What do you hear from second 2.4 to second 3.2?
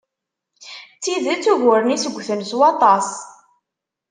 s waṭṭas.